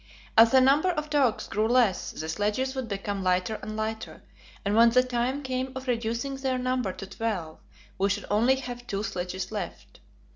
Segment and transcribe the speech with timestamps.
[0.35, 4.23] As the number of dogs grew less, the sledges would become lighter and lighter,
[4.65, 7.59] and when the time came for reducing their number to twelve,
[7.99, 9.99] we should only have two sledges left.